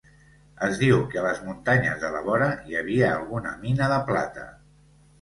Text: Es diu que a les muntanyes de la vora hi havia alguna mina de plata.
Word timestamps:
Es 0.67 0.79
diu 0.83 1.03
que 1.11 1.19
a 1.21 1.25
les 1.25 1.43
muntanyes 1.51 2.03
de 2.05 2.11
la 2.17 2.23
vora 2.31 2.49
hi 2.73 2.81
havia 2.83 3.15
alguna 3.21 3.57
mina 3.63 3.95
de 3.97 4.05
plata. 4.13 4.53